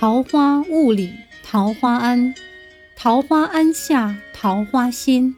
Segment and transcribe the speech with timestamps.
[0.00, 2.34] 桃花坞里桃花庵，
[2.96, 5.34] 桃花庵下桃花仙。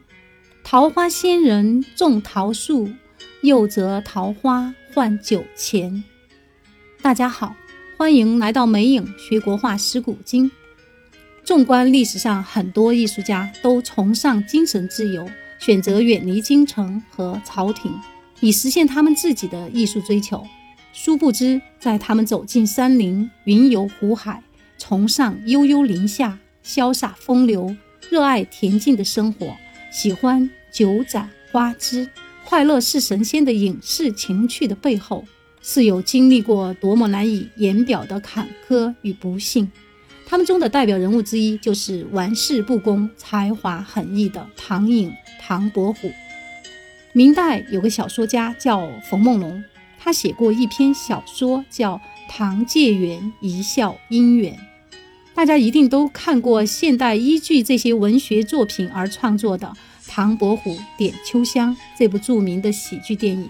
[0.63, 2.87] 桃花仙人种桃树，
[3.41, 6.05] 又择桃花换酒钱。
[7.01, 7.57] 大家好，
[7.97, 10.49] 欢迎来到美影学国画识古今。
[11.43, 17.91] 纵观历史上，很多艺术家都崇尚精神自由，选择远离京城和朝廷，
[18.39, 20.47] 以实现他们自己的艺术追求。
[20.93, 24.41] 殊不知，在他们走进山林、云游湖海、
[24.85, 27.73] 崇尚悠悠林下、潇洒风流、
[28.09, 29.55] 热爱恬静的生活、
[29.89, 32.09] 喜欢酒盏花枝、
[32.43, 35.23] 快乐是神仙的隐士情趣的背后，
[35.61, 39.71] 是有经历过多么难以言表的坎坷与不幸。
[40.25, 46.11] 他们中的代表人物之一，就是玩世不恭、才华横溢的唐寅唐伯虎。
[47.13, 49.63] 明代有个小说家叫冯梦龙，
[49.97, 51.95] 他写过一篇小说叫
[52.27, 54.53] 《唐介元一笑姻缘》，
[55.35, 56.63] 大家一定都看过。
[56.63, 59.67] 现代依据这些文学作品而创作的
[60.07, 63.49] 《唐伯虎点秋香》这部著名的喜剧电影，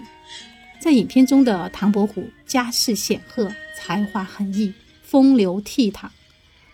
[0.80, 6.08] 在影片中的唐伯虎家世显赫，才华横溢，风流倜傥。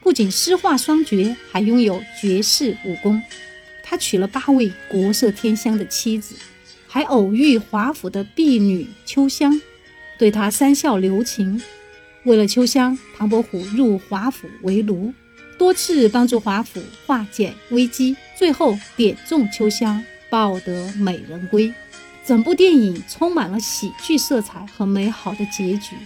[0.00, 3.20] 不仅诗画双绝，还拥有绝世武功。
[3.83, 6.36] 他娶了八位国色天香的妻子，
[6.86, 9.61] 还偶遇华府的婢女秋香，
[10.17, 11.61] 对他三笑留情。
[12.25, 15.13] 为了秋香，唐伯虎入华府为奴，
[15.59, 21.73] 多次帮助华府化解危机，最后点中秋香，抱得美人归。
[22.27, 25.97] 整部电影充满了喜剧色彩和美好的结局。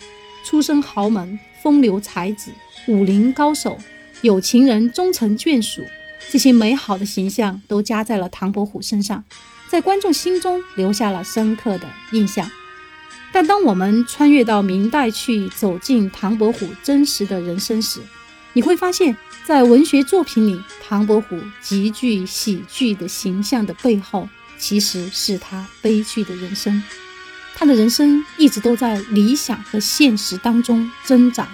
[0.45, 2.51] 出身豪门，风流才子。
[2.87, 3.79] 武林高手、
[4.23, 5.83] 有情人终成眷属，
[6.31, 9.25] 这些美好的形象都加在了唐伯虎身上，
[9.69, 12.49] 在观众心中留下了深刻的印象。
[13.33, 18.01] 但当我们穿越到明代去，走进唐伯虎真实的人生时，
[18.53, 26.81] 你会发现，在文学作品里，唐伯虎极具喜剧的形象的背后，其实是他悲剧的人生。
[27.57, 31.49] 他的人生一直都在理想和现实当中挣扎。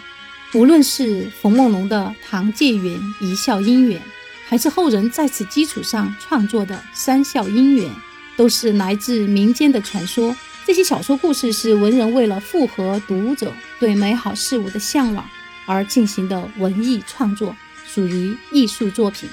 [0.53, 4.01] 无论是冯梦龙的《唐介元一笑姻缘》，
[4.47, 7.89] 还是后人在此基础上创作的《三笑姻缘》，
[8.37, 10.37] 都是来自民间的传说。
[10.67, 15.29] 这些小说故事是文人为了符合读者对美好事物的向往
[15.67, 17.55] 而进行的文艺创作，
[17.87, 19.29] 属于艺术作品。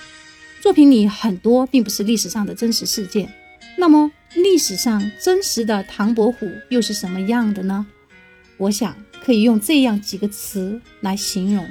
[0.61, 3.31] 作品里很多并不是历史上的真实事件。
[3.77, 7.85] 那么，历史上真实的唐伯虎又是什么样的呢？
[8.57, 8.95] 我想。
[9.19, 11.67] 可以用这样几个词来形容：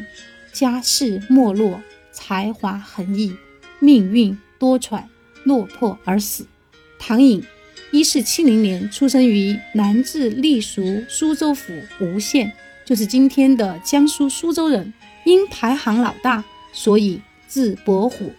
[0.53, 1.81] 家世没落，
[2.13, 3.35] 才华横溢，
[3.79, 5.05] 命运多舛，
[5.45, 6.47] 落魄而死。
[6.99, 7.43] 唐寅，
[7.93, 12.53] 一四七零年出生于南至隶属苏州府吴县，
[12.85, 14.93] 就是今天的江苏苏州人。
[15.25, 18.33] 因排行老大，所以字伯虎，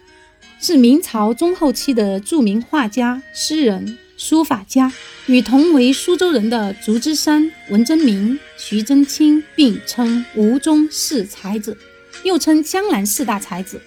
[0.58, 3.98] 是明朝中后期的著名画家、诗人。
[4.16, 4.92] 书法家
[5.26, 11.78] 与同为苏州人的竹枝山、文征明、徐祯卿并称吴中四才子，
[12.24, 13.80] 又称江南四大才子。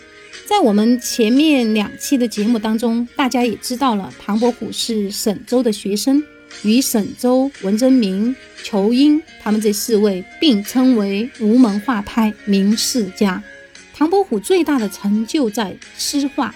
[0.51, 6.21] 在我们前面两期的节目当中，大家也知道了，唐伯虎是沈周的学生，
[6.63, 13.41] 与沈周、文征明、仇英他们这四位并称为吴门画派名世家。
[13.93, 16.53] 唐伯虎最大的成就在诗画。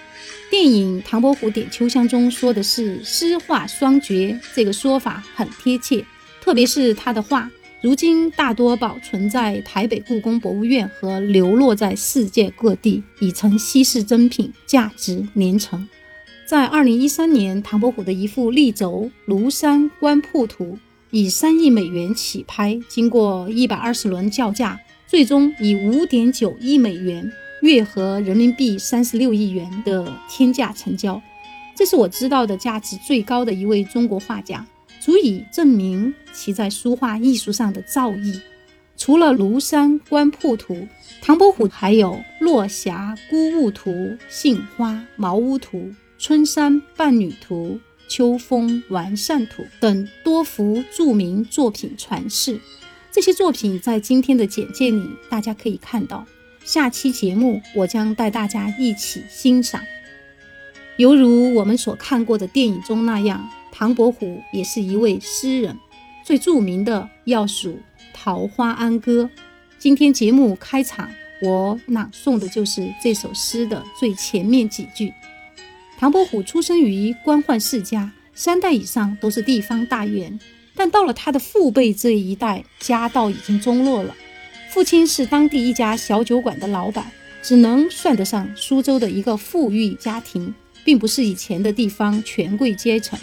[0.51, 6.05] 电影《唐伯虎点秋香》中说的是诗画双绝，这个说法很贴切。
[6.41, 7.49] 特别是他的画，
[7.85, 15.87] 如今大多保存在台北故宫博物院和流落在世界各地，已成稀世珍品，价值连城。
[16.47, 20.65] 在二零一三年，唐伯虎的一幅立轴《庐山观瀑图》
[21.11, 27.31] 以三亿美元起拍，经过一百二十轮叫价，最终以五点九亿美元。
[27.61, 31.21] 约合人民币三十六亿元的天价成交，
[31.75, 34.65] 这是我知道的价值最高的一位中国画家，
[35.05, 38.41] 足以证明其在书画艺术上的造诣。
[38.97, 40.73] 除了《庐山观瀑图》，
[41.21, 43.91] 唐伯虎还有《落霞孤鹜图》
[44.27, 45.77] 《杏花茅屋图》
[46.17, 47.73] 《春山伴女图》
[48.07, 52.59] 《秋风完善图》等多幅著名作品传世。
[53.11, 56.25] 这些作品在今天的简介里，大家可以看到。
[56.63, 59.83] 下期节目，我将带大家一起欣赏。
[60.97, 65.77] 犹如我们所看过的电影中那样，唐伯虎也是一位诗人，
[66.23, 67.71] 最著名的要数
[68.13, 69.29] 《桃花庵歌》。
[69.77, 71.11] 今天节目开场，
[71.41, 75.13] 我朗诵的就是这首诗的最前面几句。
[75.97, 80.39] 唐伯虎出生于官宦世家，三代以上都是地方大员，
[80.73, 84.15] 但到了他的父辈这一代，家道已经中落了。
[84.69, 87.11] 父亲是当地一家小酒馆的老板，
[87.41, 90.55] 只能算得上苏州的一个富裕家庭，
[90.85, 93.19] 并不是以前的地方权贵阶层。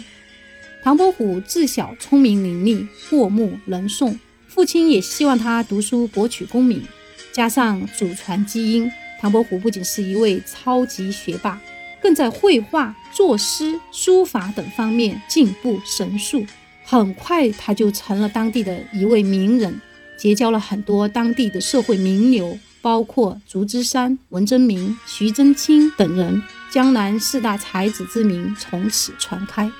[0.83, 4.19] 唐伯虎自小聪明伶俐，过目能诵，
[4.49, 6.83] 父亲也希望他读书博取功名。
[7.31, 8.91] 加上祖传基因，
[9.21, 11.57] 唐伯虎不仅是一位超级学霸，
[12.01, 16.45] 更在绘画、作诗、书法等方面进步神速。
[16.83, 19.79] 很快，他就成了当地的一位名人，
[20.17, 26.43] 结交了很多当地的社会名流，包括竹枝山、文征明、徐祯卿等人。
[26.73, 29.71] 江南四大才子之名从此传开。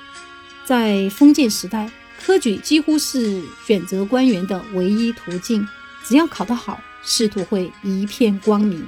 [0.64, 1.90] 在封建时代，
[2.24, 5.66] 科举几乎是选择官员的唯一途径。
[6.04, 8.86] 只要考得好，仕途会一片光明。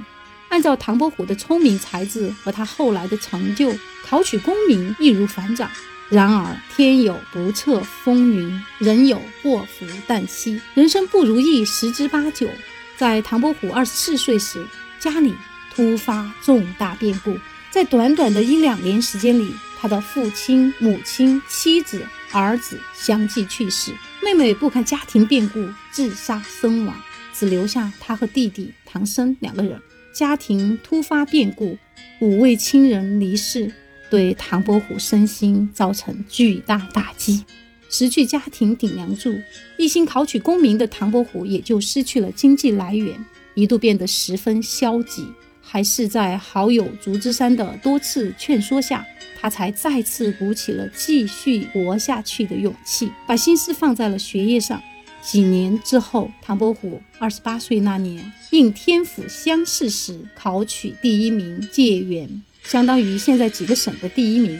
[0.49, 3.71] 按照唐伯虎的聪明才智和他后来的成就，
[4.05, 5.69] 考取功名易如反掌。
[6.09, 12.49] 然而天有不测风云，人有祸福旦夕，人生不如意十之八九。
[12.95, 14.65] 在唐伯虎二十四岁时，
[14.99, 15.35] 家里
[15.75, 17.37] 突发重大变故，
[17.69, 19.53] 在短短的一两年时间里。
[19.79, 23.93] 他的父亲、母亲、妻子、儿子相继去世，
[24.23, 26.99] 妹妹不堪家庭变故自杀身亡，
[27.31, 29.79] 只留下他和弟弟唐僧两个人。
[30.11, 31.77] 家庭突发变故，
[32.19, 33.71] 五位亲人离世，
[34.09, 37.45] 对唐伯虎身心造成巨大打击。
[37.87, 39.39] 失去家庭顶梁柱，
[39.77, 43.23] 一心考取功名的唐伯虎也就失去了经济来源，
[43.53, 45.27] 一度变得十分消极。
[45.61, 49.05] 还是在好友竹枝山的多次劝说下。
[49.39, 54.81] 他才再次鼓起了继续活下去的勇气，把心思放在了学业上。
[55.21, 64.59] 几年之后，唐伯虎二十八岁那年，应天府乡试时考取第一名，解元，相当于现在几个省的第一名。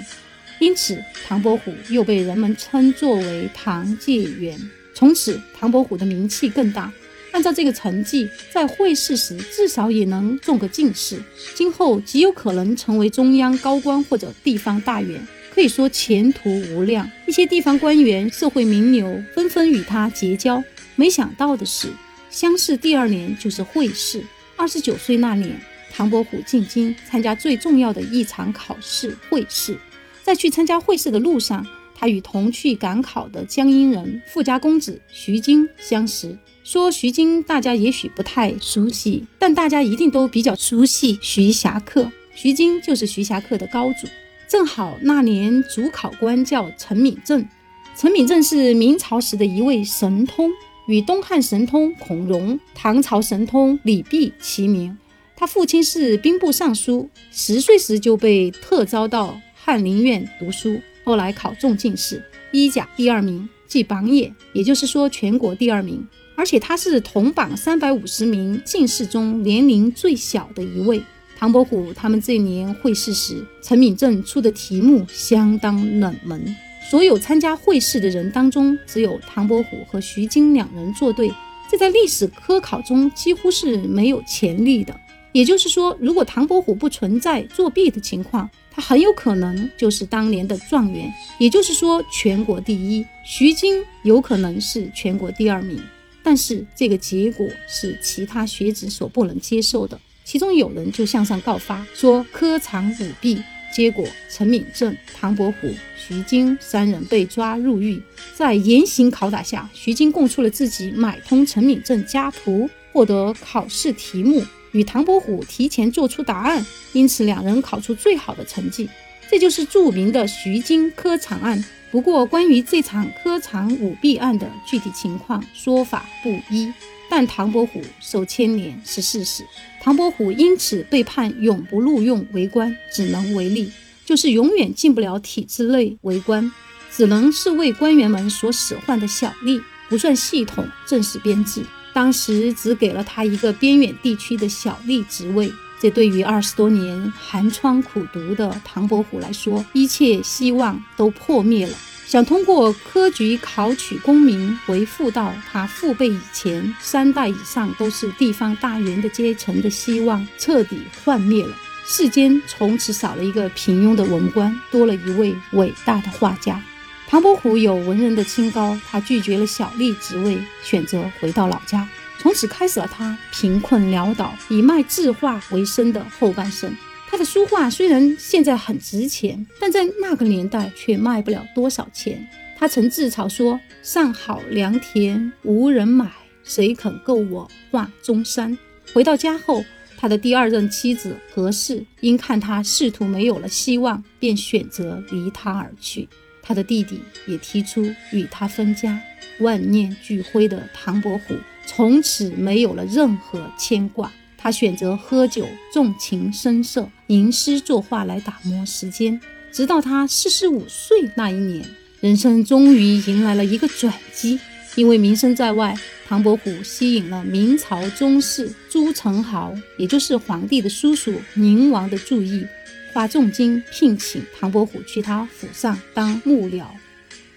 [0.59, 4.59] 因此，唐伯虎又被人们称作为唐解元。
[4.93, 6.91] 从此，唐伯虎的名气更大。
[7.31, 11.21] 按照这个成绩，在会试时至少也能中个进士，
[11.53, 17.09] 今后极有可能成为中央高官或者地方大员，可以说前途无量。
[17.27, 20.63] 一些地方官员、社会名流纷纷与他结交。
[20.95, 21.89] 没想到的是，
[22.31, 24.23] 乡试第二年就是会试。
[24.55, 25.59] 二十九岁那年，
[25.91, 29.77] 唐伯虎进京参加最重要的一场考试——会试。
[30.23, 36.35] 在去参加会试的路上，他与同去赶考的江阴人富家公子徐经相识。
[36.67, 42.11] 说徐经，大家也许不太熟悉，但大家一定都比较熟悉徐霞客。
[42.35, 44.05] 徐经就是徐霞客的高祖。
[44.49, 47.47] 正好那年主考官叫陈敏正，
[47.95, 50.51] 陈敏正是明朝时的一位神通，
[50.89, 54.97] 与东汉神通孔融、唐朝神通李泌齐名。
[55.37, 62.21] 他父亲是兵部尚书，十岁时就被特招到翰林院读书，后来考中进士，
[62.51, 66.05] 一甲第二名，即榜眼，也就是说全国第二名。
[66.37, 71.01] 而且他是同榜三百五十名进士中年龄最小的一位。
[71.35, 76.55] 唐伯虎他们这年会试时，陈敏正出的题目相当冷门，
[76.91, 81.31] 所有参加会试的人当中，只有唐伯虎和徐经两人作对，
[81.71, 84.95] 这在历史科考中几乎是没有前例的。
[85.31, 93.03] 也就是说，如果唐伯虎不存在作弊的情况，他很有可能就是当年的状元，也就是说全国第一。
[93.23, 95.79] 徐经有可能是全国第二名。
[96.27, 103.41] 但是这个结果是其他学子所不能接受的，其中有人就向上告发说科场舞弊，
[103.73, 108.03] 结果陈敏正、唐伯虎、徐经三人被抓入狱。
[108.35, 114.43] 在严刑拷打下，徐经供出了自己买通陈敏正家仆，获得考试题目，
[114.73, 118.89] 与唐伯虎提前做出答案，因此两人考出最好的成绩。
[119.29, 121.63] 这就是著名的徐经科场案。
[121.89, 126.71] 不过，关于这场科场舞弊案的具体情况，说法不一。
[127.09, 129.45] 但唐伯虎受牵连是事实。
[129.81, 133.69] 唐伯虎因此被判永不录用为官，只能为吏，
[134.05, 136.51] 就是永远进不了体制内为官，
[136.91, 141.63] 只能是为官员们所使唤的小吏，不算系统正式编制。
[141.93, 145.49] 当时只给了他一个边远地区的小吏职位。
[145.79, 151.73] 这对于二十多年寒窗苦读的唐伯虎来说，一切希望都破灭了。
[152.05, 161.53] 想通过科举考取功名，回复到他父辈以前三代以上都是地方大员的阶层的希望，彻底幻灭了。
[161.85, 166.61] 世间从此少了一个平庸的文官，多了一位伟大的画家。
[167.09, 171.87] 唐伯虎有文人的清高，他拒绝了小吏职位，选择回到老家。
[172.19, 176.75] 从此开始了他贫困潦倒、以卖字画为生的后半生。
[177.09, 182.27] 他的书画虽然现在很值钱，但在那个年代却卖不了多少钱。
[182.57, 186.11] 他曾自嘲说：“上好良田无人买，
[186.43, 188.57] 谁肯购我画中山？
[188.93, 189.63] 回到家后，
[189.95, 196.09] 他的第二任妻子何氏因看他仕途没有了希望，便选择离他而去。
[196.41, 198.99] 他的弟弟也提出与他分家。
[199.39, 204.11] 万念俱灰的唐伯虎从此没有了任何牵挂。
[204.37, 209.19] 他选择喝酒、纵情声色、吟诗作画来打磨时间，
[209.51, 211.65] 直到他四十五岁那一年，
[211.99, 214.39] 人生终于迎来了一个转机。
[214.75, 215.75] 因为名声在外，
[216.07, 222.45] 唐伯虎吸引了明朝宗室朱宸濠，也就是皇帝的叔叔宁王的注意，
[222.93, 226.63] 花重金聘请唐伯虎去他府上当幕僚。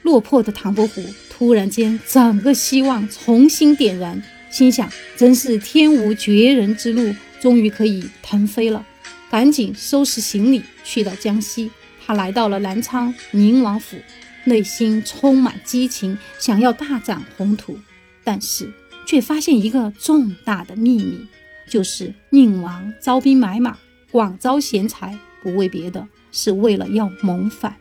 [0.03, 4.23] 落魄的唐伯虎突然间整个希望重新点燃。
[4.51, 8.85] 心想，真是天无绝人之路，终于可以腾飞了。
[9.31, 11.71] 赶紧收拾行李，去到江西。
[12.05, 13.97] 他来到了南昌宁王府，
[14.45, 17.79] 内心充满激情，想要大展宏图。
[18.25, 18.73] 但是
[19.07, 21.27] 却发现一个重大的秘密，
[21.69, 23.79] 就是宁王招兵买马，
[24.11, 27.77] 广招贤才，不为别的，是为了要谋反。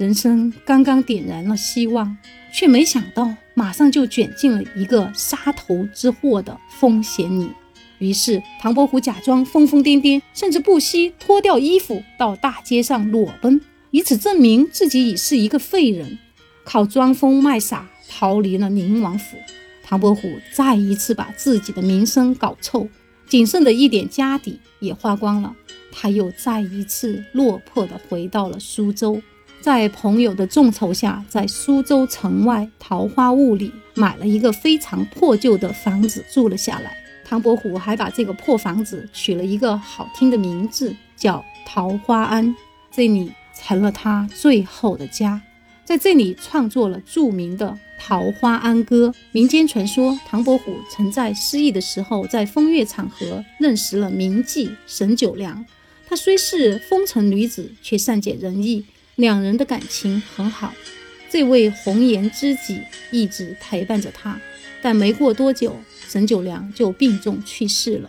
[0.00, 2.16] 人生刚刚点燃了希望。
[2.50, 7.50] 却没想到，马上就卷进了一个杀头之祸的风险里。
[7.98, 16.18] 于是，唐伯虎假装疯疯癫癫，甚至不惜脱掉衣服到大街上裸奔，以此证明自己已是一个废人，
[16.64, 19.36] 靠装疯卖傻逃离了宁王府。
[19.84, 22.88] 唐伯虎再一次把自己的名声搞臭，
[23.28, 25.54] 仅剩的一点家底也花光了，
[25.92, 29.20] 他又再一次落魄地回到了苏州。
[29.60, 36.96] 在朋友的众筹下，在苏州城外桃花坞里买了一个非常破旧的房子住了下来。
[37.24, 42.56] 唐伯虎还把这个破房子取了一个好听的名字，叫桃花庵，
[42.90, 45.40] 这里成了他最后的家。
[45.84, 49.08] 在这里创作了著名的《桃花庵歌》。
[49.32, 55.64] 民间传说，唐伯虎曾在失意的时候，在风月场合认识了名妓沈九良。
[56.08, 58.86] 她虽是风尘女子，却善解人意。
[59.20, 60.72] 两人的感情很好，
[61.28, 64.40] 这位红颜知己一直陪伴着他，
[64.80, 68.08] 但没过多久，沈九良就病重去世了。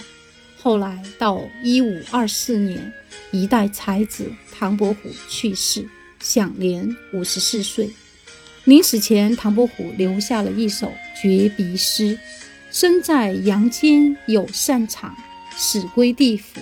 [0.57, 2.93] 后来到一五二四年，
[3.31, 5.85] 一代才子唐伯虎去世，
[6.21, 7.89] 享年五十四岁。
[8.63, 12.17] 临死前，唐伯虎留下了一首绝笔诗
[12.71, 15.17] ：“身在阳间有善场，
[15.57, 16.61] 死归地府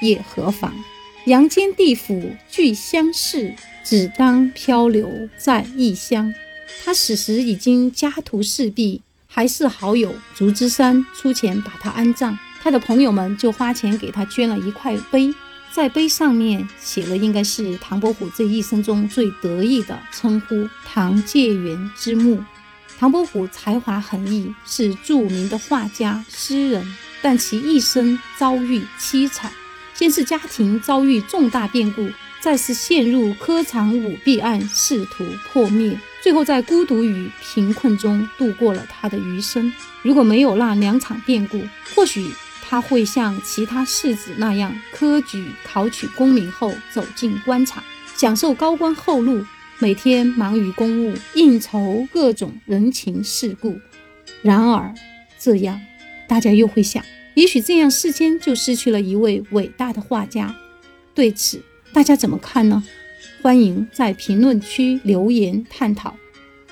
[0.00, 0.72] 也何妨？
[1.30, 6.32] 阳间地府俱相似。”只当漂流在异乡。
[6.84, 12.38] 他死时已经家徒四壁，还是好友竹枝山出钱把他安葬。
[12.62, 15.34] 他的朋友们就花钱给他捐了一块碑，
[15.72, 22.44] 在碑上面写了应该是唐伯虎这一生中最得意的称呼——唐介元之墓。
[22.98, 29.50] 唐伯虎才华横溢，是著名的画家、诗人，但其一生遭遇凄惨，
[30.00, 32.08] 先是家庭遭遇重大变故。
[32.40, 39.70] 再是陷入科场舞弊案，试图破灭，最后在孤独与贫困中度过了他的余生。
[40.00, 41.62] 如果没有那两场变故，
[41.94, 42.30] 或许
[42.62, 47.84] 他会像其他士子那样科举考取功名后走进官场，
[48.16, 49.44] 享受高官厚禄，
[49.78, 53.78] 每天忙于公务，应酬各种人情世故。
[54.40, 54.94] 然而，
[55.38, 55.78] 这样
[56.26, 57.04] 大家又会想，
[57.40, 60.54] 也许这样世间就失去了一位伟大的画家。
[61.14, 61.62] 对此。
[61.92, 62.84] 大家怎么看呢？
[63.42, 66.14] 欢迎在评论区留言探讨。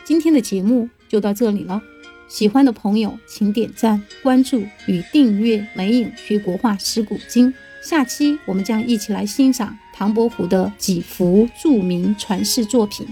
[0.04, 1.82] 今天的节目就到这里了，
[2.28, 7.52] 喜欢的朋友请点赞、关注与订阅《美影学国画识古今》。
[7.82, 13.04] 下期我们将一起来欣赏唐伯虎的几幅著名传世作品。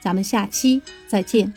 [0.00, 1.52] 咱们下期再见。